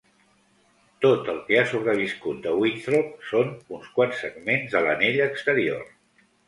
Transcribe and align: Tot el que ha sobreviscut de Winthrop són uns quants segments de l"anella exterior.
Tot 1.05 1.29
el 1.33 1.37
que 1.49 1.59
ha 1.59 1.65
sobreviscut 1.75 2.41
de 2.47 2.55
Winthrop 2.63 3.13
són 3.35 3.55
uns 3.79 3.95
quants 3.99 4.27
segments 4.27 4.75
de 4.77 4.85
l"anella 4.85 5.33
exterior. 5.37 5.91